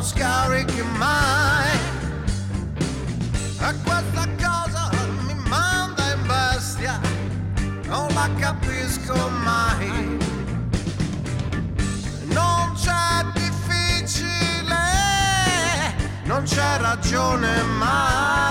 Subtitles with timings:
[0.00, 1.78] non scarichi mai.
[3.58, 4.90] E questa cosa
[5.26, 6.98] mi manda in bestia,
[7.84, 10.18] non la capisco mai.
[12.28, 14.78] Non c'è difficile,
[16.24, 18.49] non c'è ragione mai.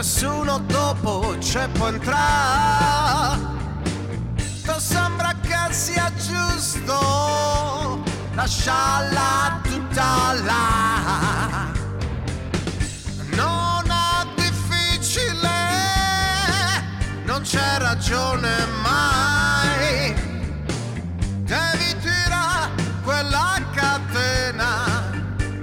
[0.00, 3.38] Nessuno dopo c'è può entrare.
[4.34, 11.70] Ti sembra che sia giusto lasciarla tutta là.
[13.32, 15.50] Non è difficile,
[17.24, 20.14] non c'è ragione mai.
[21.42, 22.70] Devi tirare
[23.04, 25.10] quella catena,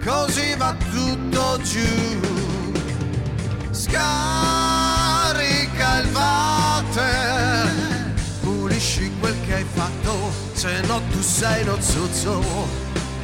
[0.06, 2.27] così va tutto giù.
[3.98, 7.68] Scarica il water,
[8.42, 12.44] pulisci quel che hai fatto, se no tu sei lo zozzo.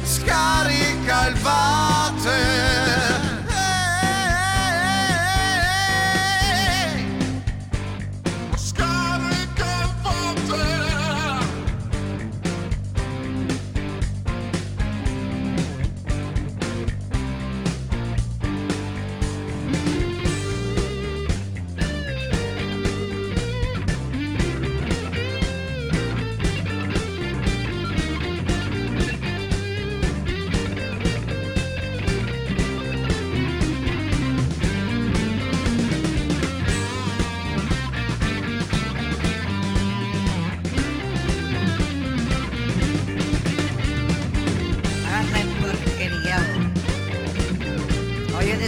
[0.02, 2.83] Scarica il water.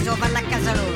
[0.06, 0.95] Solo farla a casa loro.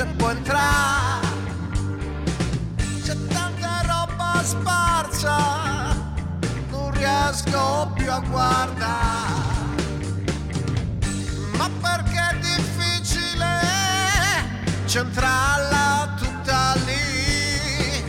[0.00, 1.28] C'è può entrare.
[3.04, 5.94] C'è tanta roba sparsa,
[6.70, 9.28] non riesco più a guardare.
[11.58, 13.60] Ma perché è difficile
[14.86, 18.02] centrarla tutta lì?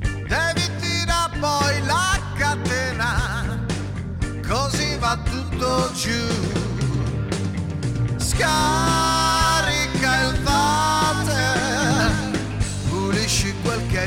[0.00, 3.64] Devi tirare poi la catena
[4.46, 6.26] così va tutto giù.
[8.18, 9.07] Scarica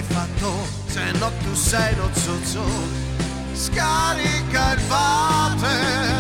[0.02, 2.64] quel che hai fatto, se no tu sei lo zozzo.
[3.54, 6.11] Scarica il water.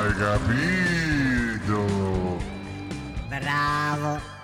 [0.00, 1.82] L'hai capito!
[3.28, 4.37] Bravo.